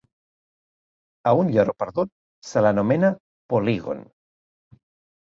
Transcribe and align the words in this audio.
A 1.31 1.35
un 1.41 1.53
lloro 1.57 1.77
perdut 1.85 2.13
se 2.55 2.65
l'anomena 2.67 3.15
polígon. 3.55 4.07